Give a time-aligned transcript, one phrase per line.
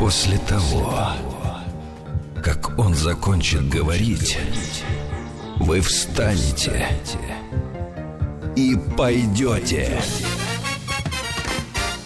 [0.00, 0.98] После того,
[2.42, 4.38] как он закончит говорить,
[5.56, 6.88] вы встанете
[8.56, 10.00] и пойдете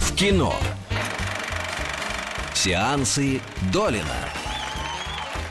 [0.00, 0.52] в кино.
[2.52, 3.40] Сеансы
[3.72, 4.28] Долина.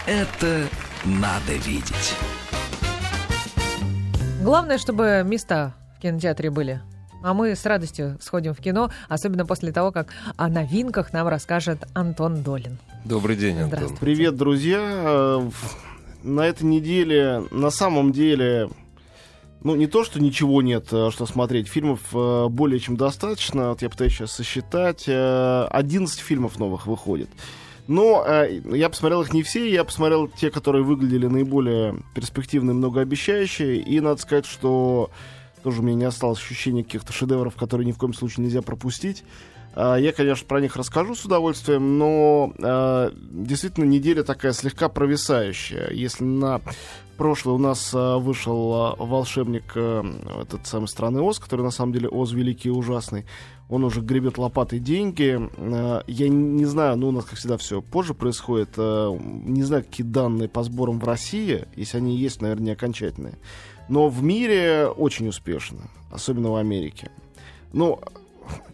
[0.06, 0.68] Это
[1.06, 2.14] надо видеть.
[4.42, 6.82] Главное, чтобы места в кинотеатре были.
[7.24, 11.86] А мы с радостью сходим в кино, особенно после того, как о новинках нам расскажет
[11.94, 12.78] Антон Долин.
[13.06, 13.70] Добрый день, Антон.
[13.70, 14.00] Здравствуйте.
[14.02, 14.80] Привет, друзья.
[14.82, 15.50] Э,
[16.24, 18.70] На этой неделе, на самом деле,
[19.62, 21.70] ну, не то, что ничего нет, э, что смотреть.
[21.70, 23.70] Фильмов э, более чем достаточно.
[23.70, 25.06] Вот я пытаюсь сейчас сосчитать.
[25.08, 27.30] Э, 11 фильмов новых выходит.
[27.88, 33.78] Но э, я посмотрел их не все, я посмотрел те, которые выглядели наиболее перспективные, многообещающие.
[33.78, 35.10] И надо сказать, что
[35.64, 39.24] тоже у меня не осталось ощущения каких-то шедевров, которые ни в коем случае нельзя пропустить.
[39.76, 45.90] А, Я, конечно, про них расскажу с удовольствием, но э, действительно неделя такая слегка провисающая.
[45.92, 46.62] Если на
[47.18, 50.04] прошлой у нас э, вышел волшебник э,
[50.42, 53.26] этот самый страны Оз, который на самом деле Оз великий и ужасный,
[53.70, 55.40] он уже гребет лопатой деньги.
[56.08, 58.78] Я не знаю, ну у нас, как всегда, все позже происходит.
[58.78, 63.40] Не знаю, какие данные по сборам в России, если они есть, наверное, не окончательные.
[63.90, 65.80] Но в мире очень успешно,
[66.12, 67.12] особенно в Америке.
[67.74, 68.00] Ну,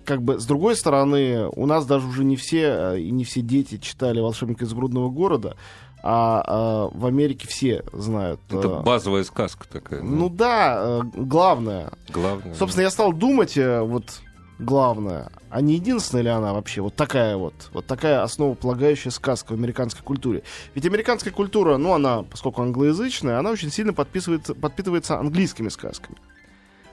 [0.06, 3.42] как бы, с другой стороны, у нас даже уже не все э, и не все
[3.42, 5.56] дети читали «Волшебника из грудного города»,
[6.02, 8.40] а, э, в Америке все знают.
[8.50, 10.02] Это э, базовая сказка такая.
[10.02, 11.92] ну да, э, главное.
[12.10, 12.54] главное.
[12.56, 14.22] Собственно, я стал думать, вот
[14.60, 19.56] главное, а не единственная ли она вообще вот такая вот, вот такая основополагающая сказка в
[19.56, 20.44] американской культуре.
[20.76, 26.18] Ведь американская культура, ну она, поскольку англоязычная, она очень сильно подписывается, подпитывается английскими сказками.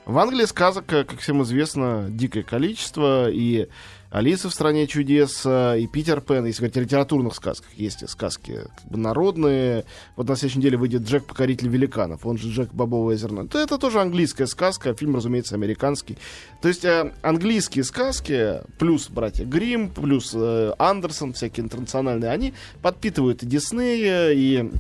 [0.07, 3.69] В Англии сказок, э, как всем известно, дикое количество, и
[4.11, 8.61] Алиса в стране чудес, э, и Питер Пен, если говорить о литературных сказках, есть сказки
[8.77, 9.85] как бы народные.
[10.17, 13.47] Вот на следующей неделе выйдет Джек Покоритель великанов, он же Джек Бобовое зерно.
[13.47, 16.17] То это тоже английская сказка, фильм, разумеется, американский.
[16.63, 23.43] То есть э, английские сказки, плюс братья Грим, плюс э, Андерсон, всякие интернациональные, они подпитывают
[23.43, 24.71] и Диснея, и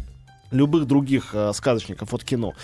[0.50, 2.54] любых других э, сказочников от кино.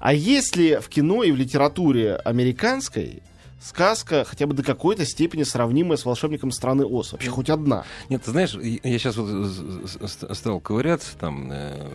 [0.00, 3.22] А есть ли в кино и в литературе американской
[3.62, 7.12] сказка хотя бы до какой-то степени сравнимая с волшебником страны Оз?
[7.12, 7.84] Вообще хоть одна?
[8.08, 11.88] Нет, ты знаешь, я сейчас вот стал ковыряться, там, э,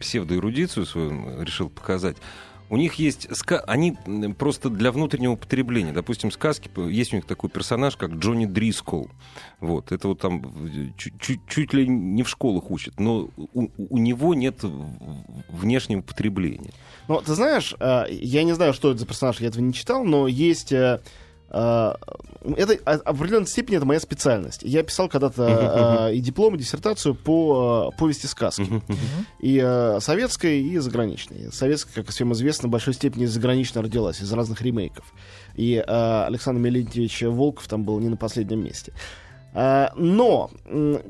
[0.00, 2.16] псевдоэрудицию свою решил показать.
[2.74, 3.26] У них есть...
[3.26, 3.96] ска- Они
[4.36, 5.92] просто для внутреннего употребления.
[5.92, 6.68] Допустим, сказки...
[6.90, 9.08] Есть у них такой персонаж, как Джонни Дрискол.
[9.60, 9.92] Вот.
[9.92, 10.42] Это вот там
[10.96, 12.98] чуть, чуть- ли не в школах учат.
[12.98, 14.64] Но у, у него нет
[15.48, 16.72] внешнего потребления.
[17.06, 20.04] Ну, ты знаешь, э, я не знаю, что это за персонаж, я этого не читал,
[20.04, 20.72] но есть...
[21.50, 21.94] э,
[22.56, 24.62] это а- в определенной степени это моя специальность.
[24.62, 28.82] Я писал когда-то э, и диплом, и диссертацию по э, повести сказки.
[29.40, 29.60] И
[30.00, 31.52] советской, и заграничной.
[31.52, 35.04] Советская, как всем известно, в большой степени загранично родилась из разных ремейков.
[35.54, 38.92] И Александр Мелентьевич Волков там был не на последнем месте.
[39.54, 40.50] Э, но,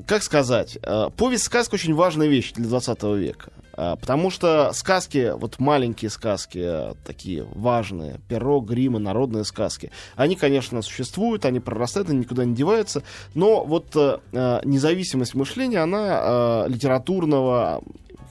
[0.07, 3.51] как сказать, э, повесть сказка очень важная вещь для 20 века.
[3.75, 10.81] Э, Потому что сказки, вот маленькие сказки, такие важные, перо, грима, народные сказки, они, конечно,
[10.83, 17.81] существуют, они прорастают, они никуда не деваются, но вот независимость мышления, она литературного,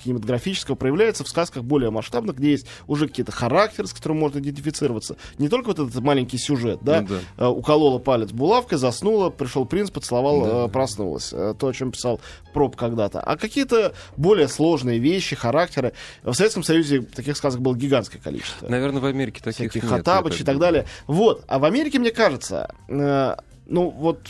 [0.03, 5.17] кинематографического проявляется в сказках более масштабных, где есть уже какие-то характеры, с которым можно идентифицироваться.
[5.39, 7.21] Не только вот этот маленький сюжет, да, Ну да.
[7.45, 10.65] э, уколола палец булавкой, заснула, пришел принц, поцеловал, Да.
[10.65, 11.33] э, проснулась.
[11.33, 12.21] Э, То, о чем писал
[12.53, 13.21] Проб когда-то.
[13.21, 15.93] А какие-то более сложные вещи, характеры.
[16.23, 18.69] В Советском Союзе таких сказок было гигантское количество.
[18.69, 20.87] Наверное, в Америке таких Всяких нет, Хаттабыч я и так далее.
[21.07, 21.45] Вот.
[21.49, 24.21] А в Америке, мне кажется, ну вот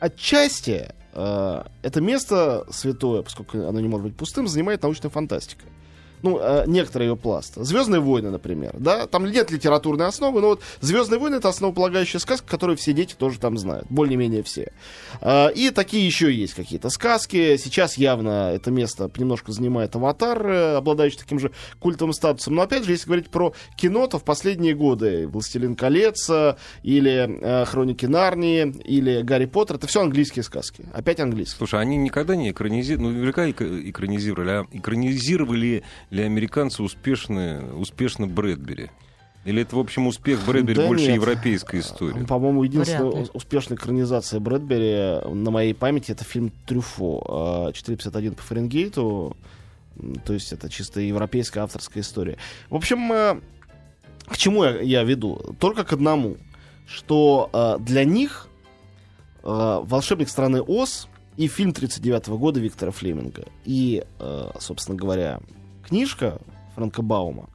[0.00, 5.64] отчасти это место святое, поскольку оно не может быть пустым, занимает научная фантастика.
[6.24, 7.52] Ну, э, некоторые ее пласт.
[7.56, 8.74] Звездные войны, например.
[8.78, 9.06] Да?
[9.06, 13.38] Там нет литературной основы, но вот Звездные войны это основополагающая сказка, которую все дети тоже
[13.38, 13.86] там знают.
[13.90, 14.72] Более-менее все.
[15.20, 17.58] Э, и такие еще есть какие-то сказки.
[17.58, 22.54] Сейчас явно это место немножко занимает аватар, э, обладающий таким же культовым статусом.
[22.54, 26.30] Но опять же, если говорить про кино, то в последние годы «Властелин колец»
[26.82, 30.86] или «Хроники Нарнии» или «Гарри Поттер» это все английские сказки.
[30.94, 31.58] Опять английские.
[31.58, 35.82] Слушай, они никогда не экранизировали, ну, наверняка эк- экранизировали, а экранизировали
[36.14, 38.90] ли американцы успешно, успешно Брэдбери?
[39.44, 41.16] Или это, в общем, успех Брэдбери Да больше нет.
[41.16, 42.24] европейская история?
[42.24, 49.36] По-моему, единственная успешная экранизация Брэдбери на моей памяти это фильм Трюфо э, 451 по Фаренгейту.
[50.24, 52.38] То есть это чисто европейская авторская история.
[52.70, 53.40] В общем, э,
[54.26, 55.56] к чему я, я веду?
[55.60, 56.36] Только к одному,
[56.86, 58.48] что э, для них
[59.42, 65.40] э, «Волшебник страны Оз» и фильм 39 года Виктора Флеминга, и, э, собственно говоря,
[65.86, 66.38] книжка
[66.74, 67.48] Франка Баума,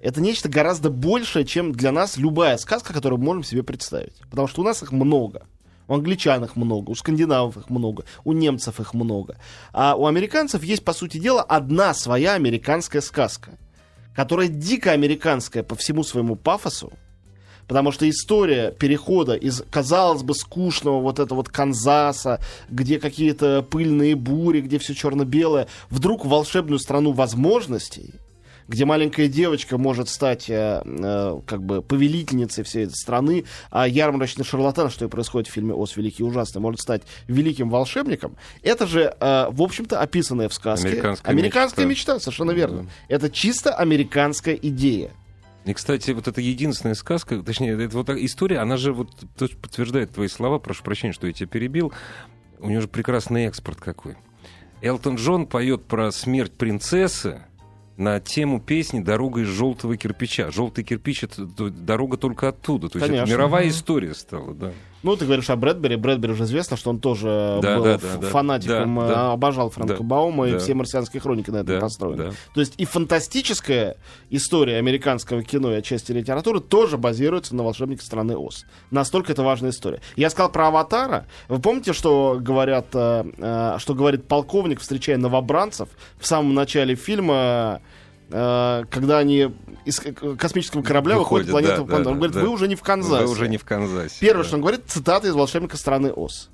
[0.00, 4.14] это нечто гораздо большее, чем для нас любая сказка, которую мы можем себе представить.
[4.30, 5.42] Потому что у нас их много.
[5.88, 9.38] У англичан их много, у скандинавов их много, у немцев их много.
[9.72, 13.52] А у американцев есть, по сути дела, одна своя американская сказка,
[14.14, 16.92] которая дико американская по всему своему пафосу,
[17.68, 24.16] Потому что история перехода из, казалось бы, скучного вот этого вот Канзаса, где какие-то пыльные
[24.16, 28.14] бури, где все черно-белое, вдруг в волшебную страну возможностей–
[28.68, 34.44] где маленькая девочка может стать э, э, как бы повелительницей всей этой страны, а ярмарочный
[34.44, 38.86] шарлатан, что и происходит в фильме «Ос великий и ужасный», может стать великим волшебником, это
[38.86, 42.12] же, э, в общем-то, описанная в сказке Американская американская мечта.
[42.12, 42.82] мечта, совершенно верно.
[42.82, 42.88] Да.
[43.08, 45.12] Это чисто американская идея.
[45.68, 50.28] И, кстати, вот эта единственная сказка, точнее, это вот история, она же вот подтверждает твои
[50.28, 51.92] слова, прошу прощения, что я тебя перебил.
[52.58, 54.16] У него же прекрасный экспорт какой.
[54.80, 57.42] Элтон Джон поет про смерть принцессы
[57.98, 60.50] на тему песни «Дорога из желтого кирпича».
[60.50, 62.88] Желтый кирпич— это дорога только оттуда.
[62.88, 63.34] То есть это Конечно.
[63.34, 63.72] мировая Мгм.
[63.72, 64.72] история стала, да.
[65.02, 65.96] Ну, ты говоришь о Брэдбери.
[65.96, 69.32] Брэдбери уже известно, что он тоже Да, был да, да, фанатиком, Да, э, да.
[69.32, 70.58] обожал Франка Да, Баума, и да.
[70.58, 72.24] все марсианские хроники на этом Да, построены.
[72.24, 72.30] да.
[72.54, 73.96] То есть и фантастическая
[74.30, 78.64] история американского кино и отчасти литературы тоже базируется на «Волшебнике страны Оз».
[78.90, 80.00] Настолько это важная история.
[80.16, 81.26] Я сказал про «Аватара».
[81.48, 87.80] Вы помните, что, говорят, э, э, что говорит полковник, встречая новобранцев в самом начале фильма,
[87.82, 89.50] э, когда они
[89.84, 90.00] из
[90.38, 92.04] космического корабля выходят, Выходят, на планету да, Пандора.
[92.04, 92.42] да, Он говорит, да.
[92.42, 93.24] вы уже не в Канзасе.
[93.24, 94.16] Вы уже не в Канзасе.
[94.20, 94.46] Первое, да.
[94.46, 96.50] что он говорит, цитата из «Волшебника страны Оз».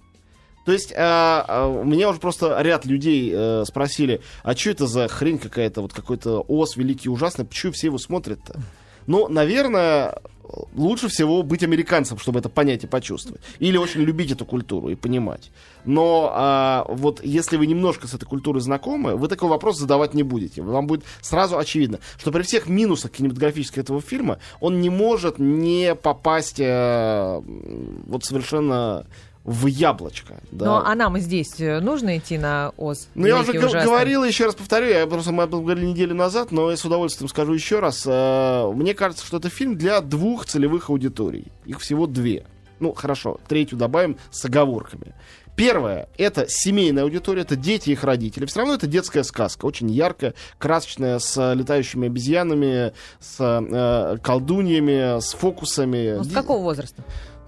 [0.65, 5.09] То есть, э, э, меня уже просто ряд людей э, спросили, а что это за
[5.09, 8.61] хрень какая-то, вот какой-то Оз великий ужасный, почему все его смотрят-то?
[9.07, 10.19] Ну, наверное,
[10.75, 13.41] лучше всего быть американцем, чтобы это понять и почувствовать.
[13.59, 15.51] Или очень любить эту культуру и понимать.
[15.85, 20.23] Но а, вот если вы немножко с этой культурой знакомы, вы такой вопрос задавать не
[20.23, 20.63] будете.
[20.63, 25.95] Вам будет сразу очевидно, что при всех минусах кинематографических этого фильма он не может не
[25.95, 27.41] попасть э,
[28.07, 29.07] вот совершенно
[29.45, 30.41] в яблочко.
[30.51, 30.65] Да.
[30.65, 33.09] Ну, а нам здесь э, нужно идти на ОЗ?
[33.15, 33.85] Ну, я уже ужасный?
[33.85, 36.85] говорил, еще раз повторю, я просто мы об этом говорили неделю назад, но я с
[36.85, 38.05] удовольствием скажу еще раз.
[38.07, 41.47] Э, Мне кажется, что это фильм для двух целевых аудиторий.
[41.67, 42.47] Их всего две.
[42.81, 45.15] Ну, хорошо, третью добавим с оговорками.
[45.57, 48.45] Первое, это семейная аудитория, это дети и их родители.
[48.47, 55.33] Все равно это детская сказка, очень яркая, красочная, с летающими обезьянами, с э, колдуньями, с
[55.35, 56.17] фокусами.
[56.17, 57.05] Ну, с какого возраста?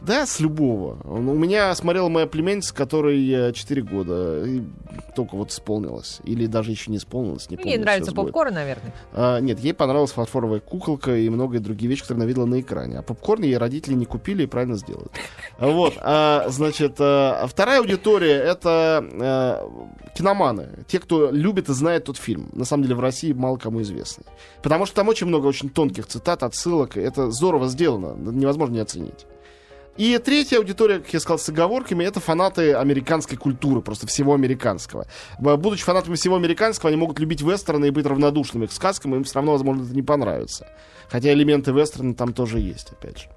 [0.06, 0.98] Да, с любого.
[1.04, 4.44] Ну, У меня смотрела моя племянница, которой 4 года.
[4.44, 4.62] И
[5.14, 6.20] только вот исполнилось.
[6.24, 7.50] Или даже еще не исполнилось.
[7.50, 8.26] Не помню, Ей нравится сейчас будет.
[8.26, 8.94] попкорн, наверное.
[9.12, 12.98] А, нет, ей понравилась фарфоровая куколка и многие другие вещи, которые она видела на экране.
[12.98, 15.08] А попкорн ей родители не купили и правильно сделали.
[15.58, 19.70] Вот, а, значит, а, вторая аудитория это а,
[20.14, 20.84] киноманы.
[20.86, 22.50] Те, кто любит и знает тот фильм.
[22.52, 24.24] На самом деле в России мало кому известный.
[24.62, 26.96] Потому что там очень много очень тонких цитат, отсылок.
[26.96, 28.14] Это здорово сделано.
[28.30, 29.26] Невозможно не оценить.
[29.96, 35.06] И третья аудитория, как я сказал, с оговорками, это фанаты американской культуры, просто всего американского.
[35.38, 39.36] Будучи фанатами всего американского, они могут любить вестерны и быть равнодушными к сказкам, им все
[39.36, 40.68] равно, возможно, это не понравится.
[41.08, 43.28] Хотя элементы вестерна там тоже есть, опять же.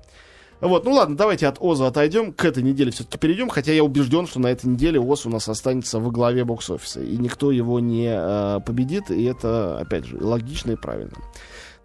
[0.59, 4.27] Вот, ну ладно, давайте от Оза отойдем, к этой неделе все-таки перейдем, хотя я убежден,
[4.27, 8.09] что на этой неделе Оз у нас останется во главе бокс-офиса, и никто его не
[8.11, 11.15] э, победит, и это, опять же, логично и правильно.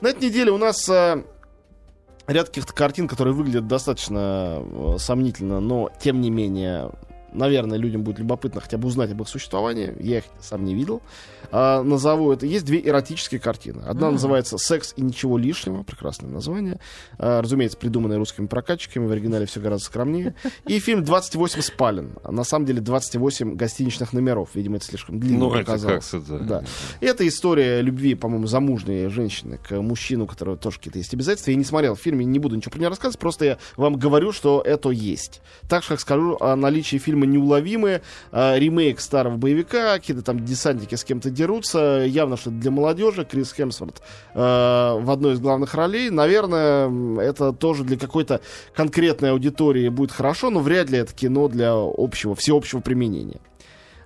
[0.01, 1.23] На этой неделе у нас э,
[2.27, 6.91] ряд каких-то картин, которые выглядят достаточно э, сомнительно, но тем не менее,
[7.35, 9.95] наверное, людям будет любопытно хотя бы узнать об их существовании.
[10.01, 11.03] Я их сам не видел.
[11.51, 12.47] А, назову это.
[12.47, 13.83] Есть две эротические картины.
[13.83, 14.15] Одна Мгм.
[14.15, 15.83] называется «Секс и ничего лишнего».
[15.83, 16.79] Прекрасное название.
[17.19, 19.07] А, разумеется, придуманное русскими прокатчиками.
[19.07, 20.35] В оригинале все гораздо скромнее.
[20.67, 22.13] И фильм «28 спален».
[22.23, 24.51] А На самом деле 28 гостиничных номеров.
[24.55, 26.01] Видимо, это слишком длинно Ну, как это...
[26.41, 26.65] Да.
[27.01, 31.51] И это история любви, по-моему, замужней женщины к мужчину, у которого тоже какие-то есть обязательства.
[31.51, 34.63] Я не смотрел фильм, не буду ничего про него рассказывать, просто я вам говорю, что
[34.65, 35.41] это есть.
[35.69, 38.03] Так же, как скажу о наличии фильма «Неуловимые»,
[38.33, 43.53] э, ремейк старого боевика, какие-то там десантники с кем-то дерутся, явно что для молодежи, Крис
[43.53, 44.03] Хемсворт
[44.35, 46.11] э, в одной из главных ролей.
[46.11, 48.41] Наверное, это тоже для какой-то
[48.75, 53.41] конкретной аудитории будет хорошо, но вряд ли это кино для общего, всеобщего применения.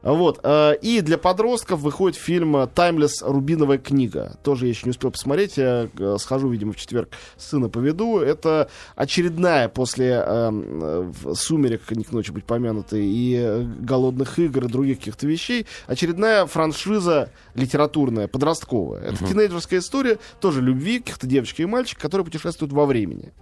[0.03, 0.41] Вот.
[0.43, 3.23] э, И для подростков выходит фильм «Таймлесс.
[3.23, 4.39] Рубиновая книга».
[4.43, 5.57] Тоже я еще не успел посмотреть.
[5.57, 8.19] Я э, схожу, видимо, в четверг сына поведу.
[8.19, 14.99] Это очередная после э, «Сумерек», не к ночи быть помянутой, и «Голодных игр» и других
[14.99, 15.67] каких-то вещей.
[15.87, 19.03] Очередная франшиза литературная, подростковая.
[19.03, 23.33] Это тинейджерская история, тоже любви каких-то девочки и мальчик, которые путешествуют во времени.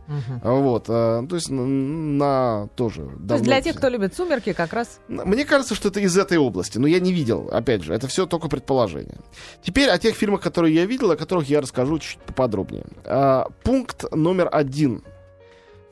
[0.43, 0.87] Вот.
[0.89, 3.09] э, То есть н- на тоже...
[3.29, 5.01] То есть для тех, кто любит «Сумерки», как раз...
[5.09, 8.27] мне кажется, что это из этой области, но я не видел, опять же, это все
[8.27, 9.19] только предположение.
[9.63, 12.87] Теперь о тех фильмах, которые я видел, о которых я расскажу чуть поподробнее.
[13.05, 15.03] А, пункт номер один.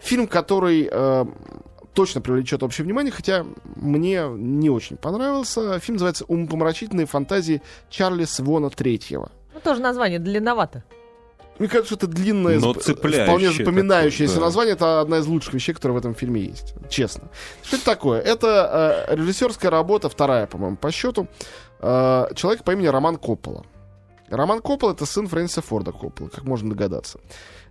[0.01, 1.25] Фильм, который э,
[1.95, 3.47] точно привлечет общее внимание, хотя
[3.77, 5.79] мне не очень понравился.
[5.81, 9.31] Фильм называется «Умопомрачительные фантазии Чарли Свона Третьего».
[9.55, 10.85] Ну, тоже название длинновато.
[11.59, 14.45] Мне кажется, это длинное, Но цепляющее вполне запоминающееся такое, да.
[14.47, 14.75] название.
[14.75, 16.75] Это одна из лучших вещей, которые в этом фильме есть.
[16.89, 17.29] Честно.
[17.63, 18.21] Что это такое?
[18.21, 21.29] Это э, режиссерская работа, вторая, по-моему, по счету.
[21.79, 23.65] Э, человек по имени Роман Коппола.
[24.29, 27.21] Роман Коппола это сын Фрэнсиса Форда Коппола, как можно догадаться.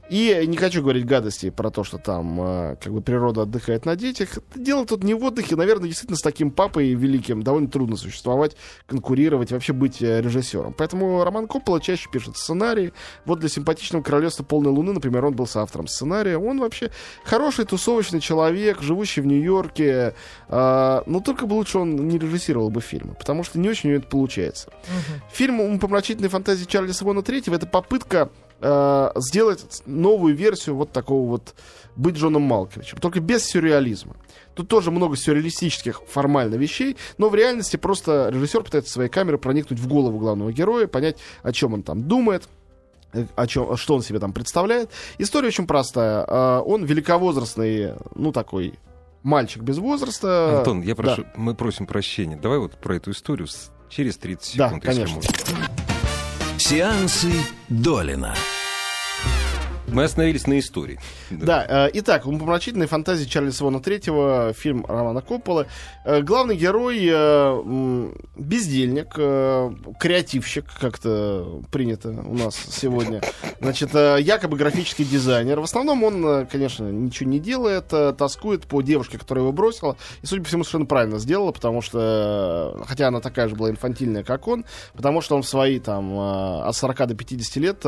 [0.10, 3.95] И не хочу говорить гадостей про то, что там э, как бы природа отдыхает на
[3.95, 4.38] детях.
[4.53, 5.55] Дело тут не в отдыхе.
[5.55, 10.74] Наверное, действительно с таким папой великим довольно трудно существовать, конкурировать, вообще быть э, режиссером.
[10.74, 12.91] Поэтому Роман Коппола чаще пишет сценарии.
[13.25, 16.38] Вот для симпатичного королевства полной луны, например, он был соавтором сценария.
[16.38, 16.91] Он вообще
[17.24, 20.15] хороший тусовочный человек, живущий в Нью-Йорке.
[20.50, 23.93] Э, но только бы лучше он не режиссировал бы фильмы, потому что не очень у
[23.93, 24.69] него это получается.
[25.31, 28.29] Фильм «Умопомрачительные фантазии Чарли Свона Третьего»— это попытка
[28.63, 31.53] э, сделать новую версию вот такого вот
[31.96, 34.15] «Быть Джоном Малковичем», только без сюрреализма.
[34.55, 39.79] Тут тоже много сюрреалистических формально вещей, но в реальности просто режиссер пытается своей камерой проникнуть
[39.79, 42.48] в голову главного героя, понять, о чем он там думает,
[43.13, 44.89] э, о чем, что он себе там представляет.
[45.17, 46.25] История очень простая.
[46.27, 48.74] Э, Он великовозрастный, ну такой
[49.24, 50.60] мальчик без возраста.
[50.60, 51.01] Антон, я Да.
[51.03, 52.36] прошу, мы просим прощения.
[52.36, 53.48] Давай вот про эту историю
[53.89, 55.15] через 30 Да, секунд, если конечно.
[55.15, 56.60] можно.
[56.60, 57.32] Сеансы
[57.70, 58.36] Долина.
[59.88, 61.00] Мы остановились на истории.
[61.30, 65.68] Да, э, итак, «Умопомрачительные фантазии Чарли Свона Третьего», фильм Романа Коппола.
[66.06, 73.22] Э, главный герой э, бездельник, э, креативщик, как-то принято у нас сегодня.
[73.60, 75.60] Значит, э, якобы графический дизайнер.
[75.60, 79.98] В основном он, э, конечно, ничего не делает, э, тоскует по девушке, которая его бросила.
[80.22, 83.70] И, судя по всему, совершенно правильно сделала, потому что, э, хотя она такая же была
[83.70, 87.86] инфантильная, как он, потому что он в свои там э, от 40 до 50 лет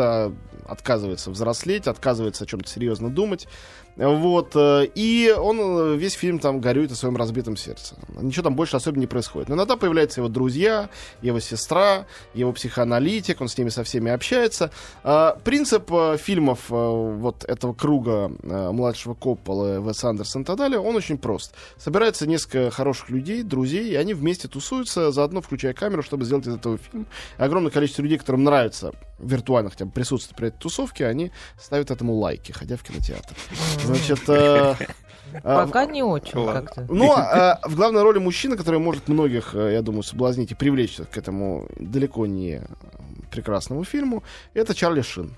[0.68, 3.48] отказывается взрослеть, отказывается о чем-то серьезно думать.
[3.96, 4.52] Вот.
[4.56, 7.96] э, И он э, весь фильм там горюет о своем разбитом сердце.
[8.22, 9.50] Ничего там больше особенно не происходит.
[9.50, 10.90] Но иногда появляются его друзья,
[11.22, 14.72] его сестра, его психоаналитик, он с ними со всеми общается.
[15.04, 20.58] А, Принцип э, фильмов э, вот этого круга э, младшего Коппола, Вес Андерсон и так
[20.58, 21.54] далее, он очень прост.
[21.78, 26.56] Собирается несколько хороших людей, друзей, и они вместе тусуются, заодно включая камеру, чтобы сделать из
[26.56, 27.08] этого фильм.
[27.38, 32.16] Огромное количество людей, которым нравится виртуально хотя бы присутствовать при этой тусовке, они ставят этому
[32.16, 33.34] лайки, ходя в кинотеатр.
[33.86, 34.76] Значит, э,
[35.44, 36.62] а, Пока не очень ладно.
[36.62, 36.86] как-то.
[36.90, 40.98] ну, а, в главной роли мужчина, который может многих, э, я думаю, соблазнить и привлечь
[41.12, 42.62] к этому далеко не
[43.32, 44.24] прекрасному фильму,
[44.54, 45.34] это Чарли Шин.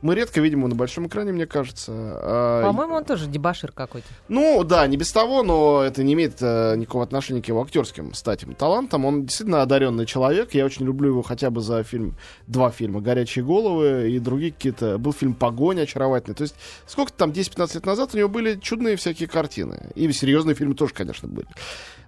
[0.00, 1.92] Мы редко видим его на большом экране, мне кажется.
[1.92, 4.06] А, По-моему, он тоже дебашир какой-то.
[4.28, 8.14] ну, да, не без того, но это не имеет э, никакого отношения к его актерским
[8.14, 9.04] статям, талантам.
[9.04, 10.54] Он действительно одаренный человек.
[10.54, 12.14] Я очень люблю его хотя бы за фильм,
[12.46, 14.98] два фильма «Горячие головы» и другие какие-то.
[14.98, 16.36] Был фильм «Погоня» очаровательный.
[16.36, 16.54] То есть,
[16.86, 19.90] сколько там, 10-15 лет назад у него были чудные всякие картины.
[19.96, 21.48] И серьезные фильмы тоже, конечно, были.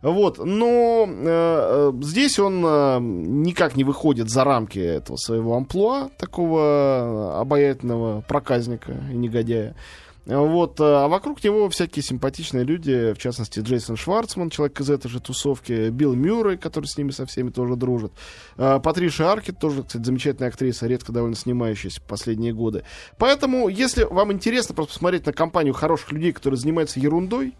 [0.02, 6.08] Вот, но э, э, здесь он э, никак не выходит за рамки этого своего амплуа,
[6.16, 9.74] такого обаятельного проказника и негодяя.
[10.30, 15.08] Вот, э, а вокруг него всякие симпатичные люди, в частности, Джейсон Шварцман, человек из этой
[15.08, 18.12] же тусовки, Билл Мюррей, который с ними со всеми тоже дружит,
[18.56, 22.84] э, Патриша Аркет, тоже, кстати, замечательная актриса, редко довольно снимающаяся в последние годы.
[23.18, 27.54] Поэтому, если вам интересно просто посмотреть на компанию хороших людей, которые занимаются ерундой,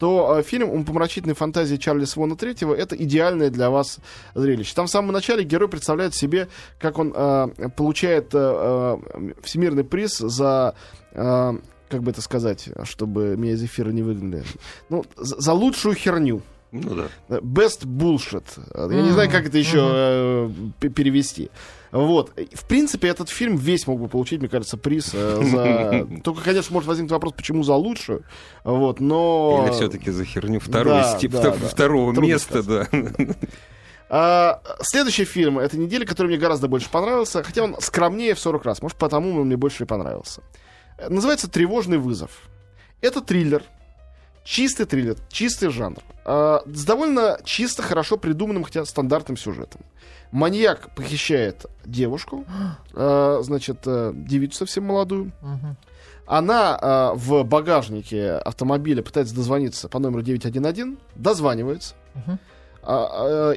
[0.00, 4.00] то э, фильм «Умопомрачительные фантазии Чарли Свона Третьего»— это идеальное для вас
[4.34, 4.74] зрелище.
[4.74, 6.48] Там в самом начале герой представляет себе,
[6.80, 10.74] как он э, получает э, э, всемирный приз за...
[11.12, 11.52] э,
[11.88, 14.44] как бы это сказать, чтобы меня из эфира не выгнали.
[14.88, 16.42] Ну, за, за лучшую херню.
[16.72, 16.94] Ну
[17.28, 17.36] да.
[17.38, 18.44] Best bullshit.
[18.92, 20.50] Я не знаю, как это еще э,
[20.80, 21.50] п- перевести.
[21.92, 22.32] Вот.
[22.54, 25.42] В принципе, этот фильм весь мог бы получить, мне кажется, приз э,
[26.10, 26.20] за...
[26.22, 28.24] Только, конечно, может возникнуть вопрос, почему за лучшую.
[28.64, 29.64] Вот, но...
[29.64, 31.68] Или все-таки за херню второй, Да, степ- да, втор- да.
[31.68, 32.88] второго Трудно места, да.
[34.08, 38.64] А, следующий фильм этой недели, который мне гораздо больше понравился, хотя он скромнее в 40
[38.64, 40.42] раз, может, потому он мне больше и понравился.
[40.98, 42.48] Называется «Тревожный вызов».
[43.00, 43.62] Это триллер.
[44.44, 45.98] Чистый триллер, чистый жанр.
[46.24, 49.80] А, с довольно чисто, хорошо придуманным, хотя стандартным сюжетом.
[50.30, 52.44] Маньяк похищает девушку,
[52.94, 55.32] а, значит, э, девицу совсем молодую.
[56.26, 61.94] Она а, в багажнике автомобиля пытается дозвониться по номеру 911, дозванивается.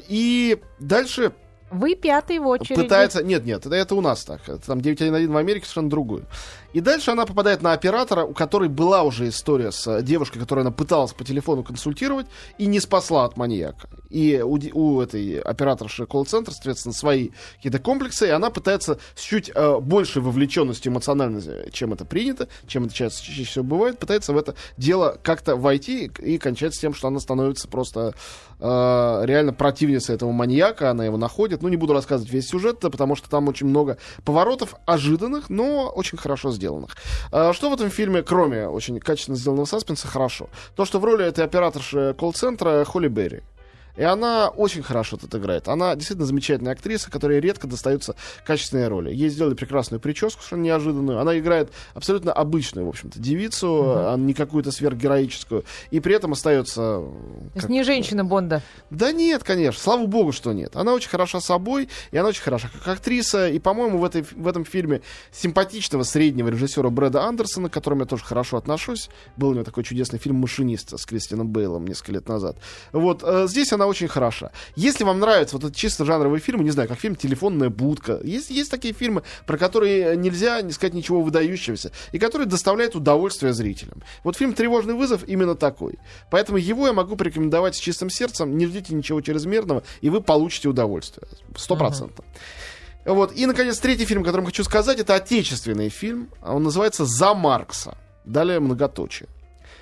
[0.07, 1.33] И дальше
[1.71, 2.81] Вы пятый в очереди.
[2.81, 3.23] пытается...
[3.23, 4.41] Нет, нет, это, у нас так.
[4.47, 6.25] Это там 911 в Америке совершенно другую.
[6.73, 10.61] И дальше она попадает на оператора, у которой была уже история с э, девушкой, которую
[10.61, 12.27] она пыталась по телефону консультировать
[12.59, 13.89] и не спасла от маньяка.
[14.09, 19.51] И у, у этой операторши колл-центра, соответственно, свои какие-то комплексы, и она пытается с чуть
[19.53, 24.37] э, большей вовлеченностью эмоционально, чем это принято, чем это чаще, чаще всего бывает, пытается в
[24.37, 28.13] это дело как-то войти и, и кончается тем, что она становится просто
[28.59, 31.58] э, реально противницей этого маньяка, она его находит.
[31.61, 36.17] Ну, не буду рассказывать весь сюжет, потому что там очень много поворотов ожиданных, но очень
[36.17, 36.95] хорошо сделанных.
[37.31, 40.49] А, Что в этом фильме, кроме очень качественно сделанного саспенса, хорошо?
[40.75, 43.41] То, что в роли этой операторши колл-центра Холли Берри.
[43.99, 45.67] И она очень хорошо тут играет.
[45.67, 48.15] Она действительно замечательная актриса, которой редко достаются
[48.45, 49.13] качественные роли.
[49.13, 51.19] Ей сделали прекрасную прическу, совершенно неожиданную.
[51.19, 55.65] Она играет абсолютно обычную, в общем-то, девицу, а не какую-то сверхгероическую.
[55.91, 56.81] И при этом остается...
[56.81, 58.61] То есть не женщина Бонда.
[58.89, 60.77] Да нет, конечно, слава богу, что нет.
[60.77, 63.49] Она очень хороша собой, и она очень хороша как актриса.
[63.49, 65.01] И, по-моему, в, этой, в этом фильме
[65.33, 69.83] симпатичного среднего режиссера Брэда Андерсона, к которому я тоже хорошо отношусь, был у него такой
[69.83, 72.55] чудесный фильм «Машинист» с Кристианом Бейлом несколько лет назад.
[72.93, 74.51] Вот, э, здесь она очень хороша.
[74.75, 78.49] Если вам нравится вот этот чисто жанровый фильм, не знаю, как фильм «Телефонная будка», есть,
[78.49, 84.01] есть такие фильмы, про которые нельзя не сказать ничего выдающегося, и которые доставляют удовольствие зрителям.
[84.23, 85.99] Вот фильм «Тревожный вызов» именно такой.
[86.31, 90.69] Поэтому его я могу порекомендовать с чистым сердцем, не ждите ничего чрезмерного, и вы получите
[90.69, 91.27] удовольствие.
[91.55, 92.25] Сто процентов.
[93.05, 93.31] Вот.
[93.35, 96.29] И, наконец, третий фильм, о котором хочу сказать, это отечественный фильм.
[96.43, 97.97] Он называется «За Маркса».
[98.25, 99.27] Далее многоточие.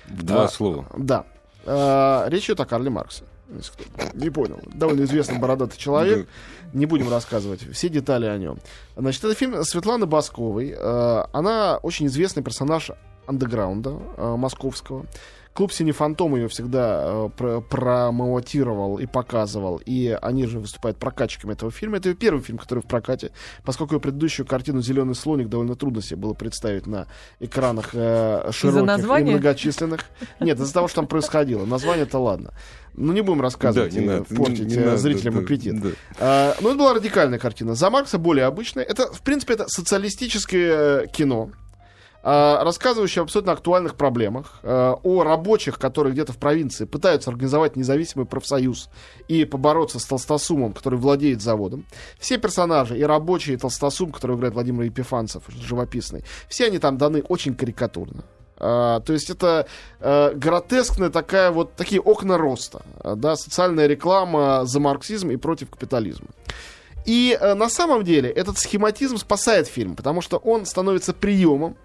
[0.06, 0.86] Два А, слова.
[0.96, 1.24] Да.
[1.66, 3.24] А, речь идет о Карле Марксе.
[3.54, 4.60] Если кто Не понял.
[4.66, 6.28] Довольно известный бородатый человек.
[6.72, 8.58] Не будем рассказывать все детали о нем.
[8.96, 10.74] Значит, это фильм Светланы Басковой.
[10.76, 12.90] Э, Она очень известный персонаж
[13.26, 15.06] андеграунда э, московского.
[15.58, 19.82] Клуб «Синий фантом» ее всегда э, про- промоутировал и показывал.
[19.84, 21.96] И они же выступают прокатчиками этого фильма.
[21.96, 23.32] Это ее первый фильм, который в прокате.
[23.64, 27.08] Поскольку ее предыдущую картину «Зеленый слоник» довольно трудно себе было представить на
[27.40, 30.04] экранах э, широких и многочисленных.
[30.38, 31.64] Нет, из-за того, что там происходило.
[31.66, 32.52] Название-то ладно.
[32.94, 35.40] Ну, не будем рассказывать, Да, не и надо, портить не- не э, надо, зрителям да,
[35.40, 35.82] аппетит.
[35.82, 35.88] да.
[36.20, 37.74] А, ну, это была радикальная картина.
[37.74, 38.84] За Маркса более обычная.
[38.84, 41.50] Это, в принципе, это социалистическое э, кино,
[42.22, 47.76] а, рассказывающее об абсолютно актуальных проблемах, а, о рабочих, которые где-то в провинции пытаются организовать
[47.76, 48.90] независимый профсоюз
[49.28, 51.86] и побороться с толстосумом, который владеет заводом.
[52.18, 57.22] Все персонажи, и рабочие, и толстосум, который играет Владимир Епифанцев, живописный, все они там даны
[57.22, 58.24] очень карикатурно.
[58.60, 59.68] А, то есть это
[60.00, 65.70] э, гротескная такая вот такие окна роста, а, да, социальная реклама за марксизм и против
[65.70, 66.28] капитализма.
[67.06, 71.76] И э, на самом деле этот схематизм спасает фильм, потому что он становится приемом,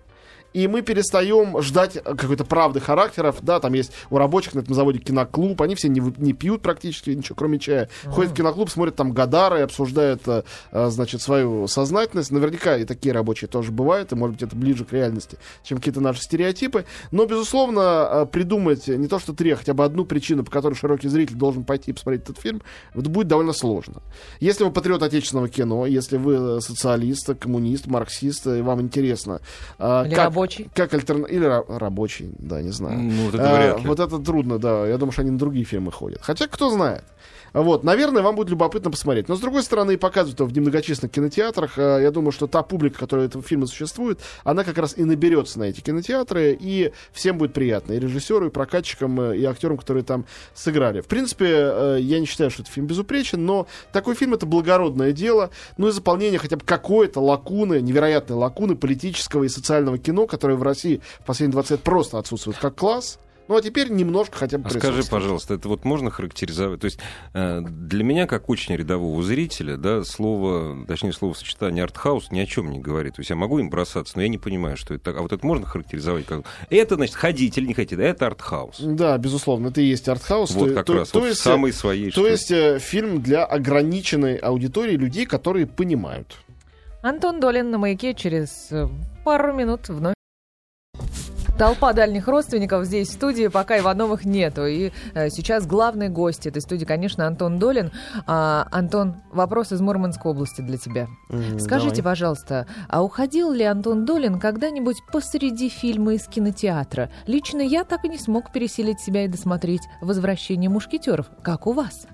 [0.53, 3.37] и мы перестаем ждать какой-то правды характеров.
[3.41, 7.09] Да, там есть у рабочих на этом заводе киноклуб, они все не, не пьют практически
[7.09, 7.89] ничего, кроме чая.
[8.05, 12.31] Ходят в киноклуб, смотрят там Гадары, обсуждают, э, э, значит, свою сознательность.
[12.31, 16.01] Наверняка и такие рабочие тоже бывают, и, может быть, это ближе к реальности, чем какие-то
[16.01, 16.85] наши стереотипы.
[17.11, 20.75] Но, безусловно, э, придумать не то что три, а хотя бы одну причину, по которой
[20.75, 22.61] широкий зритель должен пойти и посмотреть этот фильм,
[22.93, 24.01] это будет довольно сложно.
[24.39, 29.41] Если вы патриот отечественного кино, если вы социалист, коммунист, марксист, и вам интересно,
[29.79, 30.69] Или как, рабочий.
[30.73, 31.25] как альтерна...
[31.25, 32.99] Или ра- рабочий, да, не знаю.
[32.99, 33.87] Ну, вот это А, вряд ли.
[33.87, 34.85] Вот это трудно, да.
[34.87, 36.19] Я думаю, что они на другие фильмы ходят.
[36.21, 37.03] Хотя, кто знает.
[37.53, 39.29] Вот, наверное, вам будет любопытно посмотреть.
[39.29, 41.73] Но, с другой стороны, и показывают его в немногочисленных кинотеатрах.
[41.77, 45.59] А, Я думаю, что та публика, которая этого фильма существует, она как раз и наберется
[45.59, 47.93] на эти кинотеатры, и всем будет приятно.
[47.93, 50.25] И режиссеру, и прокатчикам, э, и актерам, которые там
[50.55, 51.01] сыграли.
[51.01, 55.11] В принципе, э, я не считаю, что этот фильм безупречен, но такой фильм— это благородное
[55.11, 55.51] дело.
[55.77, 60.63] Ну и заполнение хотя бы какой-то лакуны, невероятной лакуны политического и социального кино, которое в
[60.63, 63.19] России в последние 20 лет просто отсутствует как класс.
[63.47, 66.79] Ну а теперь немножко хотя бы А скажи, пожалуйста, это вот можно характеризовать?
[66.79, 66.99] То есть
[67.33, 72.71] э, для меня, как очень рядового зрителя, да, слово, точнее, словосочетание артхаус ни о чем
[72.71, 73.15] не говорит.
[73.15, 75.17] То есть я могу им бросаться, но я не понимаю, что это так.
[75.17, 76.45] А вот это можно характеризовать как...
[76.69, 78.79] Это, значит, хотите или не хотите, это артхаус.
[78.79, 80.51] Да, безусловно, это и есть артхаус.
[80.51, 82.07] Вот то, как то- раз, то вот есть, самой своей...
[82.07, 86.37] то что- есть э, фильм для ограниченной аудитории людей, которые понимают.
[87.01, 88.87] Антон Долин на маяке через э,
[89.25, 90.12] пару минут вновь.
[91.63, 94.65] Толпа дальних родственников здесь в студии, пока Ивановых нету.
[94.65, 97.93] И э, сейчас главный гость этой студии, конечно, Антон Долин.
[98.27, 101.07] А, Антон, вопрос из Мурманской области для тебя.
[101.59, 102.11] Скажите, давай.
[102.11, 107.09] пожалуйста, а уходил ли Антон Долин когда-нибудь посреди фильма из кинотеатра?
[107.27, 111.27] Лично я так и не смог переселить себя и досмотреть «Возвращение мушкетеров».
[111.43, 112.07] Как у вас?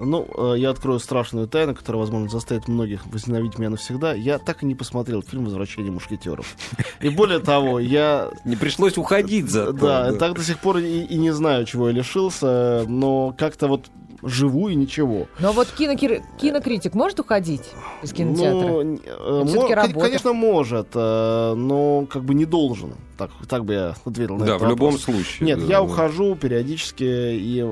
[0.00, 4.14] Ну, э, я открою страшную тайну, которая, возможно, заставит многих возненавидеть меня навсегда.
[4.14, 6.56] Я так и не посмотрел фильм «Возвращение мушкетеров».
[7.00, 8.30] И более того, я...
[8.44, 11.94] Не пришлось уходить за Да, так до сих пор и, и не знаю, чего я
[11.94, 13.86] лишился, но как-то вот
[14.22, 15.26] живу и ничего.
[15.38, 17.62] Но вот кинокир- кинокритик может уходить
[18.02, 18.82] из кинотеатра?
[18.82, 22.94] Ну, э, мо- конечно, может, э, но как бы не должен.
[23.16, 25.02] Так, так бы я ответил на Да, этот в любом вопрос.
[25.02, 25.46] случае.
[25.46, 25.82] Нет, да, я да.
[25.82, 27.64] ухожу периодически, и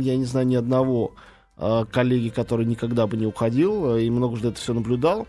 [0.00, 1.12] я не знаю ни одного
[1.90, 5.26] коллеги, который никогда бы не уходил, э, и много уже это все наблюдал.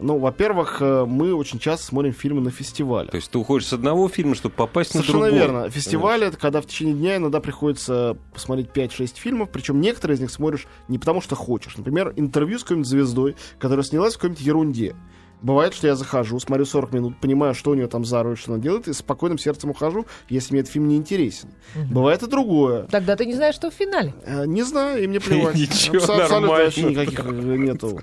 [0.00, 3.08] Ну, во-первых, э, мы очень часто смотрим фильмы на фестивале.
[3.08, 5.38] То есть ты уходишь с одного фильма, чтобы попасть на Совершенно другой.
[5.38, 5.70] верно.
[5.70, 10.30] Фестиваль это когда в течение дня иногда приходится посмотреть 5-6 фильмов, причем некоторые из них
[10.30, 11.76] смотришь не потому, что хочешь.
[11.76, 14.96] Например, интервью с какой-нибудь звездой, которая снялась в какой-нибудь ерунде.
[15.42, 18.52] Бывает, что я захожу, смотрю 40 минут, понимаю, что у нее там за роль, что
[18.54, 21.48] она делает, и спокойным сердцем ухожу, если мне этот фильм не интересен.
[21.90, 22.84] Бывает и другое.
[22.84, 24.14] Тогда ты не знаешь, что в финале.
[24.24, 25.54] Э, Не знаю, и мне плевать.
[25.56, 26.64] Ничего, Абсо- Абсолютно нормально.
[26.64, 28.00] вообще никаких э, нету.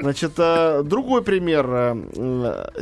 [0.00, 1.96] Значит, э, другой пример.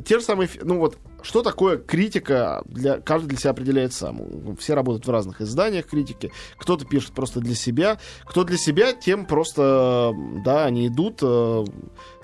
[0.04, 0.48] Те же самые...
[0.62, 2.62] Ну вот, что такое критика?
[2.66, 4.56] Для, каждый для себя определяет сам.
[4.56, 6.32] Все работают в разных изданиях критики.
[6.56, 7.98] Кто-то пишет просто для себя.
[8.24, 11.64] Кто для себя, тем просто, да, они идут, э,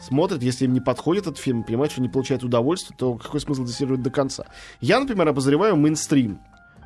[0.01, 0.43] смотрят.
[0.43, 4.03] Если им не подходит этот фильм, понимают, что не получают удовольствие, то какой смысл досиживать
[4.03, 4.47] до конца?
[4.81, 6.41] Я, например, обозреваю мейнстрим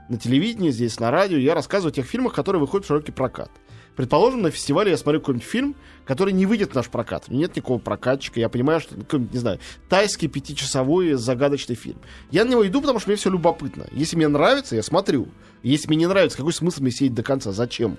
[0.09, 3.51] на телевидении, здесь на радио, я рассказываю о тех фильмах, которые выходят в широкий прокат.
[3.99, 7.25] Предположим, на фестивале я смотрю какой-нибудь фильм, который не выйдет в наш прокат.
[7.27, 8.39] Нет никакого прокатчика.
[8.39, 9.59] Я понимаю, что, какой-нибудь, не знаю,
[9.89, 11.99] тайский пятичасовой загадочный фильм.
[12.31, 13.89] Я на него иду, потому что мне все любопытно.
[13.91, 15.27] Если мне нравится, я смотрю.
[15.65, 17.51] Если мне не нравится, какой смысл мне сидеть до конца?
[17.51, 17.97] Зачем?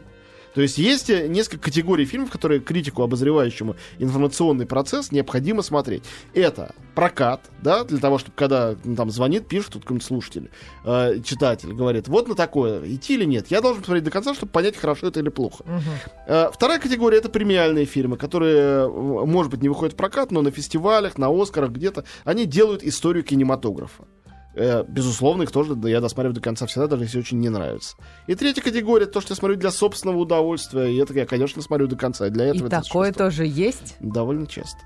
[0.54, 6.04] То есть есть э, несколько категорий фильмов, которые критику, обозревающему информационный процесс, необходимо смотреть.
[6.34, 10.50] Это прокат, да, для того, чтобы когда ну, там звонит, пишет тут какой-нибудь слушатель,
[10.86, 13.48] э, читатель, говорит, вот на такое, идти или нет.
[13.50, 15.64] Я должен посмотреть до конца, чтобы понять, хорошо это или плохо.
[16.28, 20.42] Э, Вторая категория это премиальные фильмы, которые, э, может быть, не выходят в прокат, но
[20.42, 24.06] на фестивалях, на Оскарах где-то они делают историю кинематографа.
[24.56, 27.96] Э, Безусловно, их тоже я досматриваю до конца всегда, даже если очень не нравится.
[28.28, 30.94] И третья категория то, что я смотрю для собственного удовольствия.
[30.94, 32.28] И это я, конечно, смотрю до конца.
[32.28, 33.96] И для этого И это такое тоже есть.
[34.00, 34.80] Довольно часто.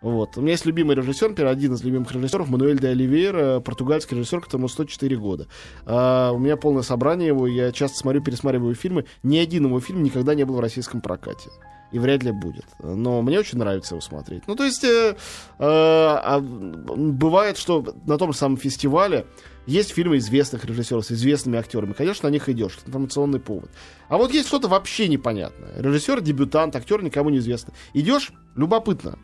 [0.00, 0.36] Вот.
[0.36, 4.68] У меня есть любимый режиссер, один из любимых режиссеров, Мануэль де Оливейра, португальский режиссер, которому
[4.68, 5.48] 104 года.
[5.86, 9.06] А, у меня полное собрание его, я часто смотрю, пересматриваю фильмы.
[9.22, 11.50] Ни один его фильм никогда не был в российском прокате.
[11.90, 12.66] И вряд ли будет.
[12.80, 14.42] Но мне очень нравится его смотреть.
[14.46, 15.14] Ну, то есть, э, э,
[15.58, 19.26] а, бывает, что на том же самом фестивале
[19.66, 21.94] есть фильмы известных режиссеров с известными актерами.
[21.94, 22.76] Конечно, на них идешь.
[22.76, 23.70] Это информационный повод.
[24.08, 25.72] А вот есть что-то вообще непонятное.
[25.76, 27.72] Режиссер, дебютант, актер никому не известно.
[27.94, 29.18] Идешь, любопытно.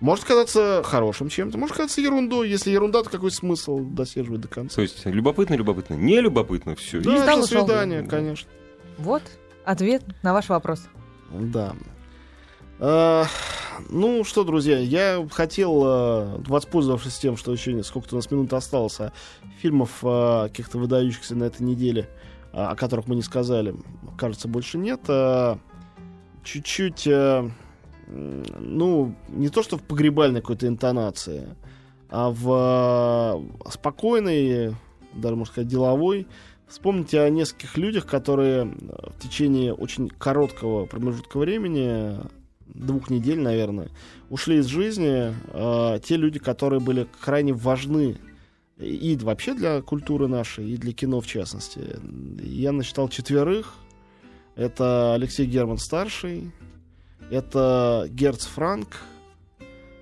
[0.00, 2.48] Может казаться хорошим чем-то, может казаться ерундой.
[2.48, 4.76] Если ерунда, то какой смысл досиживать до конца?
[4.76, 7.00] То есть любопытно, любопытно, не любопытно, все.
[7.00, 8.50] Да, до свидания, конечно.
[8.98, 9.22] Вот
[9.64, 10.82] ответ на ваш вопрос.
[11.30, 11.74] Да.
[12.78, 13.26] А,
[13.90, 18.98] ну что, друзья, я хотел, э, воспользовавшись тем, что еще сколько-то у нас минут осталось,
[19.00, 19.12] а
[19.60, 22.08] фильмов э, каких-то выдающихся на этой неделе,
[22.52, 23.74] а, о которых мы не сказали,
[24.18, 25.00] кажется, больше нет.
[25.08, 25.58] а,
[26.42, 27.52] Чуть-чуть, м,
[28.10, 31.48] ну, не то что в погребальной какой-то интонации,
[32.08, 34.74] а в э, спокойной,
[35.14, 36.26] даже, можно сказать, деловой.
[36.66, 42.16] Вспомните о нескольких людях, которые в течение очень короткого промежутка времени,
[42.66, 43.88] двух недель, наверное,
[44.28, 45.34] ушли из жизни.
[45.52, 48.16] Э, те люди, которые были крайне важны
[48.78, 51.80] и вообще для культуры нашей, и для кино в частности.
[52.42, 53.74] Я насчитал четверых.
[54.56, 56.50] Это Алексей Герман старший,
[57.30, 58.98] это Герц Франк,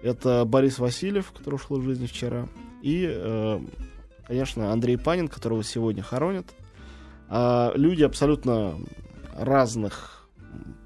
[0.03, 2.49] это Борис Васильев, который ушел из жизни вчера,
[2.83, 3.61] и, э,
[4.27, 6.47] конечно, Андрей Панин, которого сегодня хоронят.
[7.29, 8.79] А, люди абсолютно
[9.37, 10.29] разных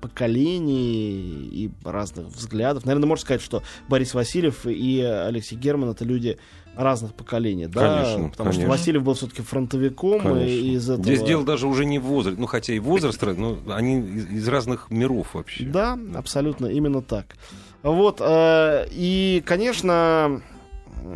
[0.01, 2.85] поколений и разных взглядов.
[2.85, 6.39] Наверное, можно сказать, что Борис Васильев и Алексей Герман это люди
[6.77, 8.69] разных поколений, да, Конечно, потому что конечно.
[8.69, 11.05] Васильев был все-таки фронтовиком и из этого.
[11.05, 14.49] Здесь дело даже уже не в возрасте, ну хотя и возраст, но они из, из
[14.49, 15.65] разных миров вообще.
[15.65, 17.37] Да, абсолютно, именно так.
[17.83, 20.41] Вот, э, и, конечно,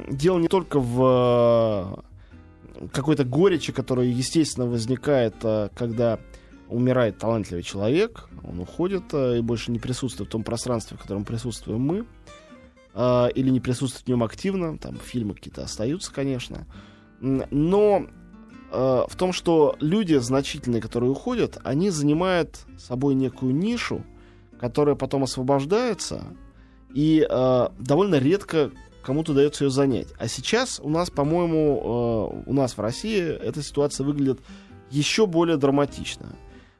[0.08, 2.02] дело не только в
[2.80, 6.18] э, какой-то горечи, которая, естественно, возникает, э, когда
[6.68, 11.24] умирает талантливый человек, он уходит э, и больше не присутствует в том пространстве, в котором
[11.24, 12.06] присутствуем мы,
[12.96, 16.66] э, или не присутствует в нем активно, там фильмы какие-то остаются, конечно.
[17.20, 18.06] Но
[18.72, 24.02] э, в том, что люди значительные, которые уходят, они занимают собой некую нишу,
[24.58, 26.24] которая потом освобождается,
[26.94, 28.72] и э, довольно редко
[29.04, 30.08] кому-то удается ее занять.
[30.18, 34.40] А сейчас у нас, по-моему, у нас в России эта ситуация выглядит
[34.90, 36.34] еще более драматично.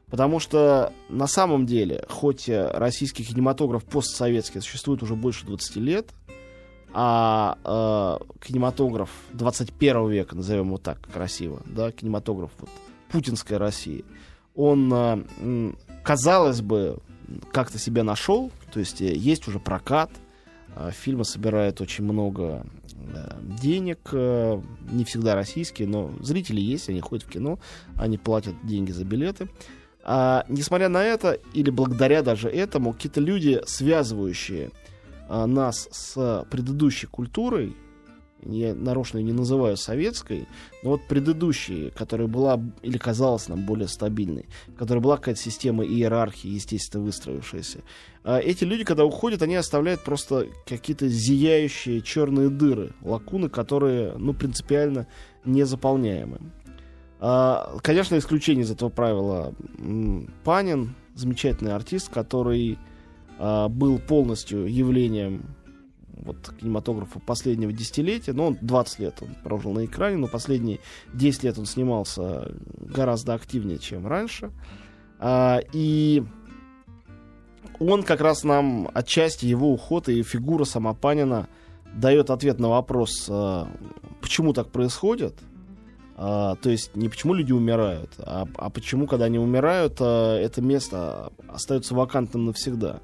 [0.09, 6.09] Потому что на самом деле, хоть российский кинематограф постсоветский существует уже больше 20 лет,
[6.93, 12.69] а э, кинематограф 21 века, назовем его так красиво, да, кинематограф вот,
[13.09, 14.05] путинской России,
[14.55, 16.99] он, э, казалось бы,
[17.51, 20.09] как-то себя нашел, то есть э, есть уже прокат,
[20.75, 22.65] э, фильмы собирают очень много
[23.13, 27.59] э, денег, э, не всегда российские, но зрители есть, они ходят в кино,
[27.97, 29.49] они платят деньги за билеты.
[30.09, 34.71] А, несмотря на это, или благодаря даже этому, какие-то люди, связывающие
[35.27, 37.75] а, нас с предыдущей культурой,
[38.41, 40.47] я нарочно не называю советской,
[40.81, 44.45] но вот предыдущей, которая была или казалась нам более стабильной,
[44.77, 47.79] которая была какая-то система иерархии, естественно, выстроившаяся.
[48.23, 54.33] А эти люди, когда уходят, они оставляют просто какие-то зияющие черные дыры, лакуны, которые, ну,
[54.33, 55.07] принципиально
[55.43, 56.39] незаполняемы.
[57.19, 59.53] А, конечно, исключение из этого правила
[60.43, 62.77] Панин, замечательный артист, который
[63.39, 65.43] а, был полностью явлением
[66.13, 68.33] вот, кинематографа последнего десятилетия.
[68.33, 70.79] Ну, он 20 лет он прожил на экране, но последние
[71.13, 74.51] 10 лет он снимался гораздо активнее, чем раньше.
[75.19, 76.23] А, и
[77.79, 81.47] он как раз нам отчасти его уход и фигура Самопанина
[81.95, 83.29] дает ответ на вопрос,
[84.21, 85.33] почему так происходит.
[86.19, 90.63] А, то есть не почему люди умирают, а, а почему, когда они умирают, а, это
[90.63, 93.01] место остается вакантным навсегда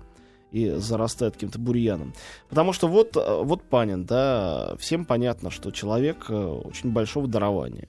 [0.52, 2.14] и зарастает каким-то бурьяном.
[2.50, 7.88] Потому что вот, вот Панин, да, всем понятно, что человек э, очень большого дарования.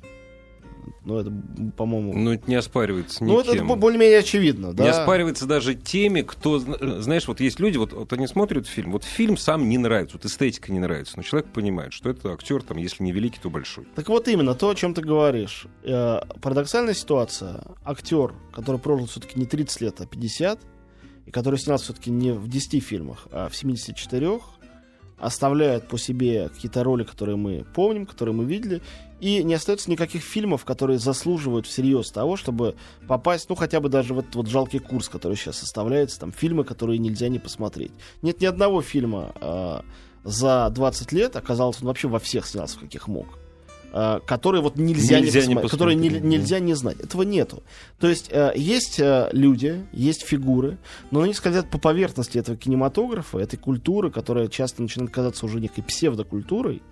[1.04, 1.32] Ну, это,
[1.76, 2.14] по-моему...
[2.14, 3.34] Ну, это не оспаривается никем.
[3.34, 4.84] Ну, это, это более-менее очевидно, да.
[4.84, 6.58] Не оспаривается даже теми, кто...
[6.58, 10.24] Знаешь, вот есть люди, вот, вот они смотрят фильм, вот фильм сам не нравится, вот
[10.24, 13.86] эстетика не нравится, но человек понимает, что это актер, там, если не великий, то большой.
[13.94, 15.66] Так вот именно, то, о чем ты говоришь.
[15.82, 17.62] Э, парадоксальная ситуация.
[17.84, 20.60] Актер, который прожил все-таки не 30 лет, а 50,
[21.26, 24.40] и который снялся все-таки не в 10 фильмах, а в 74,
[25.18, 28.82] оставляет по себе какие-то роли, которые мы помним, которые мы видели,
[29.20, 34.14] и не остается никаких фильмов, которые заслуживают всерьез того, чтобы попасть, ну, хотя бы даже
[34.14, 37.92] в этот вот жалкий курс, который сейчас составляется, там, фильмы, которые нельзя не посмотреть.
[38.22, 39.80] Нет ни одного фильма э,
[40.24, 43.26] за 20 лет, оказалось, он вообще во всех снялся, в каких мог
[44.26, 46.98] которые вот нельзя, нельзя не, посмотреть, которые не, нельзя не знать.
[46.98, 47.62] Этого нету.
[48.00, 50.78] То есть э, есть э, люди, есть фигуры,
[51.10, 55.84] но они скользят по поверхности этого кинематографа, этой культуры, которая часто начинает казаться уже некой
[55.84, 56.82] псевдокультурой,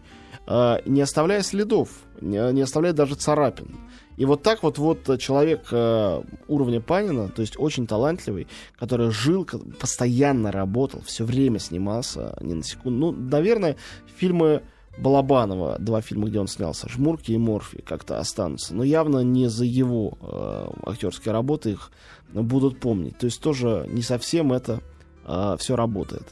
[0.46, 3.76] не оставляя следов, не, не оставляя даже царапин.
[4.16, 8.46] И вот так вот, вот человек э, уровня Панина, то есть очень талантливый,
[8.78, 9.48] который жил,
[9.80, 13.12] постоянно работал, все время снимался, ни на секунду.
[13.12, 13.76] Ну, наверное,
[14.16, 14.62] фильмы
[14.98, 18.74] Балабанова, два фильма, где он снялся, «Жмурки» и «Морфи» как-то останутся.
[18.74, 21.90] Но явно не за его э, актерские работы их
[22.32, 23.16] будут помнить.
[23.18, 24.80] То есть тоже не совсем это
[25.24, 26.28] э, все работает.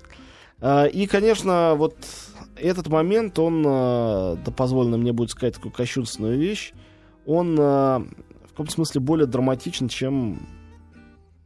[0.60, 1.96] Э, и, конечно, вот
[2.56, 6.72] этот момент, он, э, да позволено мне будет сказать такую кощунственную вещь,
[7.26, 10.46] он э, в каком-то смысле более драматичен, чем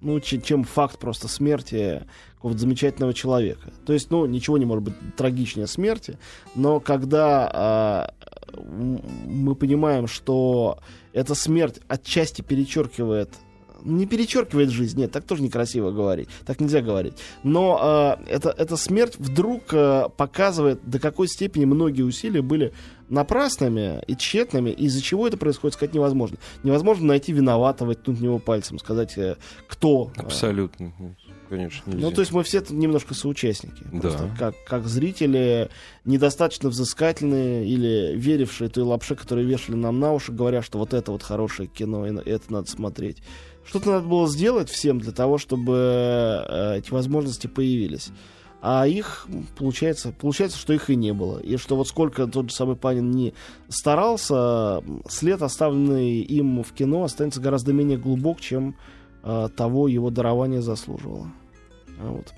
[0.04, 2.02] ну, чем, факт просто смерти
[2.36, 3.72] какого-то замечательного человека.
[3.86, 6.18] То есть, ну, ничего не может быть трагичнее смерти,
[6.54, 10.78] но когда э, мы понимаем, что
[11.12, 13.30] эта смерть отчасти перечеркивает
[13.84, 17.14] не перечеркивает жизнь, нет, так тоже некрасиво говорить, так нельзя говорить.
[17.42, 22.72] Но э, это, эта смерть вдруг э, показывает, до какой степени многие усилия были
[23.08, 26.38] напрасными и тщетными, из-за чего это происходит, сказать невозможно.
[26.62, 29.36] Невозможно найти виноватого, в него пальцем, сказать, э,
[29.68, 30.10] кто.
[30.16, 30.92] Абсолютно.
[31.48, 32.06] Конечно, нельзя.
[32.06, 33.84] Ну, то есть мы все тут немножко соучастники.
[33.92, 34.00] Да.
[34.00, 35.68] Просто как, как зрители,
[36.04, 41.12] недостаточно взыскательные или верившие той лапше, которые вешали нам на уши, говоря, что вот это
[41.12, 43.18] вот хорошее кино, и это надо смотреть.
[43.66, 48.10] Что-то надо было сделать всем для того, чтобы э, эти возможности появились.
[48.66, 49.26] А их,
[49.58, 51.38] получается, получается, что их и не было.
[51.38, 53.34] И что вот сколько тот же самый Панин не
[53.68, 58.74] старался, след, оставленный им в кино, останется гораздо менее глубок, чем
[59.22, 61.30] э, того его дарование заслуживало.
[62.00, 62.32] А вот.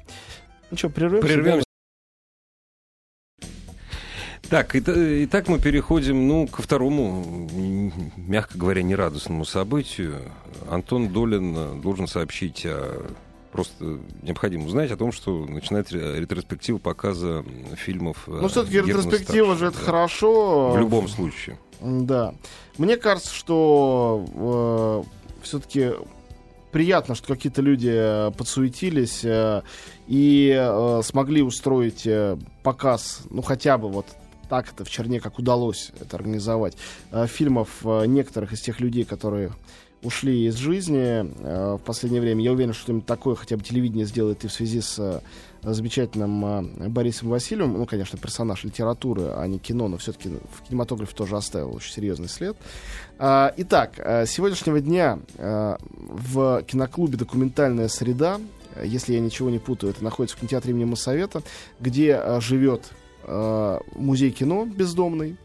[0.73, 1.29] Ну что, прервемся?
[1.29, 1.66] Прервемся.
[4.49, 7.49] Так, итак, мы переходим ну, ко второму,
[8.17, 10.21] мягко говоря, нерадостному событию.
[10.71, 13.07] Антон Долин должен сообщить о
[13.57, 17.43] просто необходимо узнать о том, что начинается ретроспектива показа
[17.75, 18.25] фильмов.
[18.27, 19.85] Ну, все-таки ретроспектива же это да.
[19.85, 20.73] хорошо.
[20.73, 21.59] В любом случае.
[21.81, 22.35] Да.
[22.77, 25.93] Мне кажется, что э, все-таки
[26.71, 29.63] приятно, что какие-то люди э, подсуетились э,
[30.07, 34.07] и э, смогли устроить э, показ, ну хотя бы вот
[34.49, 36.77] так это в Черне, как удалось это организовать,
[37.13, 39.53] э, фильмов э, некоторых из тех людей, которые
[40.03, 42.43] ушли из жизни э, в последнее время.
[42.43, 45.23] Я уверен, что что-нибудь такое хотя бы телевидение сделает и в связи с
[45.63, 47.73] замечательным Борисом Васильевым.
[47.73, 52.29] Ну, конечно, персонаж литературы, а не кино, но все-таки в кинематографе тоже оставил очень серьезный
[52.29, 52.57] след.
[53.19, 58.39] Итак, с сегодняшнего дня в киноклубе «Документальная среда»,
[58.85, 61.43] если я ничего не путаю, это находится в кинотеатре имени Моссовета,
[61.81, 62.93] где живет
[63.27, 65.37] э, музей кино бездомный,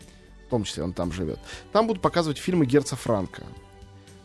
[0.47, 1.39] в том числе он там живет.
[1.71, 3.43] Там будут показывать фильмы Герца Франка.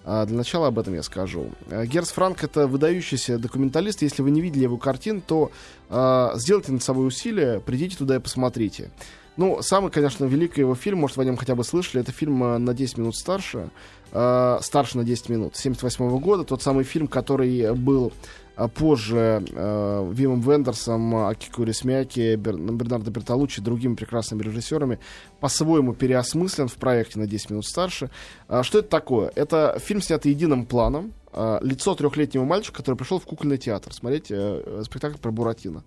[0.08, 1.50] А, для начала об этом я скажу.
[1.68, 4.02] Э, Герц Франк это выдающийся документалист.
[4.02, 5.50] Если вы не видели его картин, то
[5.90, 8.92] э, сделайте над собой усилие, придите туда и посмотрите.
[9.36, 12.42] Ну, самый, конечно, великий его фильм, может, вы о нем хотя бы слышали, это фильм
[12.42, 13.70] э, «На 10 минут старше»,
[14.12, 18.12] э, «Старше на 10 минут», 78 -го года, тот самый фильм, который был
[18.56, 24.98] а позже э, Вимом Вендерсом, Акико Рисмяки, Бер, Бернардо Бертолуччи другими прекрасными режиссерами
[25.40, 28.10] по-своему переосмыслен в проекте на 10 минут старше.
[28.48, 29.30] А, что это такое?
[29.34, 31.12] Это фильм, снятый единым планом.
[31.32, 35.84] А, лицо трехлетнего мальчика, который пришел в кукольный театр смотреть э, спектакль про Буратино.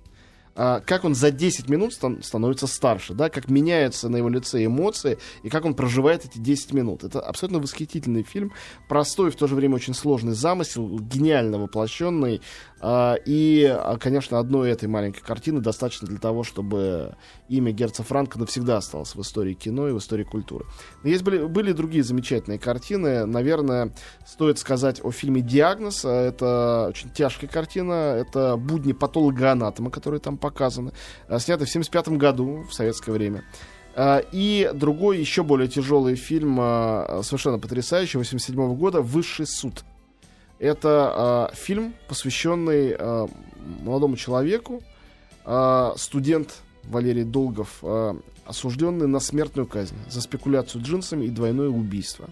[0.55, 4.65] А, как он за 10 минут стан- становится старше, да, как меняются на его лице
[4.65, 7.03] эмоции и как он проживает эти 10 минут.
[7.03, 8.51] Это абсолютно восхитительный фильм,
[8.87, 12.41] простой, в то же время очень сложный замысел, гениально воплощенный,
[12.81, 17.15] а, и, а, конечно, одной этой маленькой картины достаточно для того, чтобы
[17.49, 20.65] имя Герца Франка навсегда осталось в истории кино и в истории культуры.
[21.03, 23.25] Но есть были, были другие замечательные картины.
[23.25, 23.93] Наверное,
[24.25, 26.05] стоит сказать о фильме «Диагноз».
[26.05, 27.93] Это очень тяжкая картина.
[27.93, 30.91] Это «Будни патолога-анатома», которые там показаны.
[31.27, 33.43] А, снятый в 1975 году, в советское время.
[34.31, 36.55] И другой, еще более тяжелый фильм,
[37.23, 39.83] совершенно потрясающий, 87 года «Высший суд».
[40.59, 43.27] Это э, фильм, посвященный э,
[43.81, 44.83] молодому человеку,
[45.45, 48.13] э, студент Валерий Долгов, э,
[48.45, 52.29] осужденный на смертную казнь за спекуляцию джинсами и двойное убийство.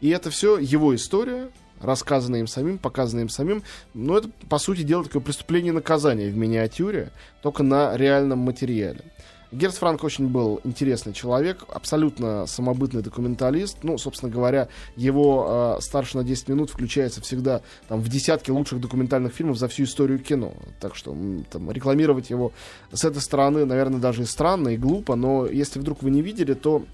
[0.00, 3.62] И это все его история, рассказанная им самим, показанная им самим.
[3.94, 7.10] Но это, по сути дела, такое преступление и наказание в миниатюре,
[7.42, 9.04] только на реальном материале.
[9.50, 13.78] Герц Франк очень был интересный человек, абсолютно самобытный документалист.
[13.82, 18.80] Ну, собственно говоря, его э, старше на 10 минут включается всегда там, в десятки лучших
[18.80, 20.52] документальных фильмов за всю историю кино.
[20.80, 21.16] Так что
[21.50, 22.52] там, рекламировать его
[22.92, 25.14] с этой стороны, наверное, даже и странно, и глупо.
[25.16, 26.84] Но если вдруг вы не видели, то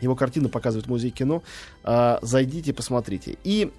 [0.00, 1.44] его картины показывает музей кино.
[1.84, 3.38] Э, зайдите, посмотрите.
[3.44, 3.70] И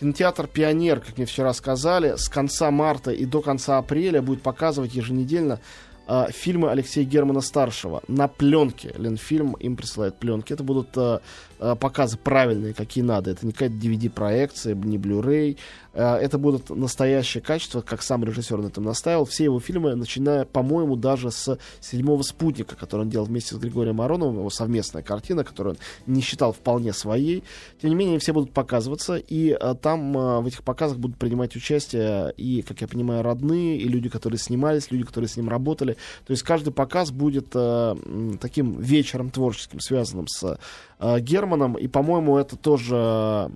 [0.00, 4.94] Кинотеатр «Пионер», как мне вчера сказали, с конца марта и до конца апреля будет показывать
[4.94, 5.60] еженедельно
[6.08, 8.92] э, фильмы Алексея Германа старшего на пленке.
[8.96, 10.52] Ленфильм им присылает пленки.
[10.52, 11.20] Это будут э,
[11.64, 13.30] Э, показы правильные, какие надо.
[13.30, 15.56] Это не какая-то DVD-проекция, не Blu-ray.
[15.94, 19.24] Э, это будут настоящее качество, как сам режиссер на этом настаивал.
[19.24, 24.00] Все его фильмы, начиная, по-моему, даже с «Седьмого спутника», который он делал вместе с Григорием
[24.00, 27.44] Ароновым, его совместная картина, которую он не считал вполне своей.
[27.80, 32.32] Тем не менее, все будут показываться, и э, там в этих показах будут принимать участие
[32.36, 35.96] и, как я понимаю, родные, и люди, которые снимались, люди, которые с ним работали.
[36.26, 37.50] То есть каждый показ будет
[38.40, 40.58] таким вечером творческим, связанным с
[40.98, 43.50] э, Германом, и, по-моему, это тоже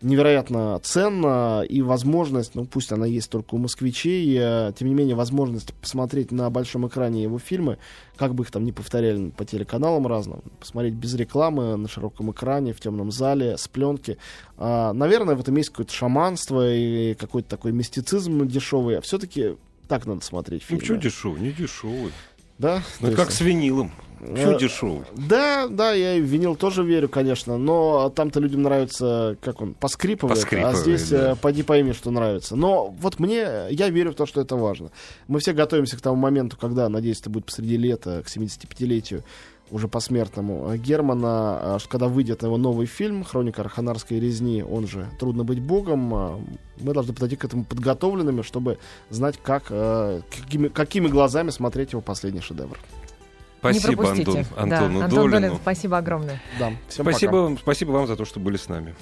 [0.00, 5.16] невероятно ценно, и возможность, ну пусть она есть только у москвичей, э, тем не менее
[5.16, 7.78] возможность посмотреть на большом экране его фильмы,
[8.16, 12.72] как бы их там не повторяли по телеканалам разным, посмотреть без рекламы, на широком экране,
[12.72, 14.18] в темном зале, с пленки.
[14.56, 19.56] Э, наверное, в этом есть какое-то шаманство и какой-то такой мистицизм дешевый, а все-таки
[19.88, 20.82] так надо смотреть фильмы.
[20.82, 21.40] Ну, что дешевый?
[21.40, 22.12] Не дешевый.
[22.58, 22.82] Да?
[23.00, 23.92] Ну, как с винилом.
[24.20, 25.04] Все э, дешевый.
[25.16, 29.74] Да, да, я и в винил тоже верю, конечно, но там-то людям нравится, как он,
[29.74, 31.32] поскрипывает, поскрипывает а здесь да.
[31.32, 32.56] Э, поди пойми, что нравится.
[32.56, 34.90] Но вот мне, я верю в то, что это важно.
[35.28, 39.22] Мы все готовимся к тому моменту, когда, надеюсь, это будет посреди лета, к 75-летию
[39.70, 45.44] уже посмертному Германа, а, когда выйдет его новый фильм «Хроника Арханарской резни», он же «Трудно
[45.44, 46.40] быть богом», а,
[46.80, 48.78] мы должны подойти к этому подготовленными, чтобы
[49.10, 52.78] знать, как, э, какими, какими глазами смотреть его последний шедевр.
[53.58, 55.30] Спасибо, Антон, Антону да, Антон Долину.
[55.30, 56.40] Долин, спасибо огромное.
[56.60, 57.60] Да, всем спасибо, пока.
[57.60, 58.94] спасибо вам за то, что были с нами.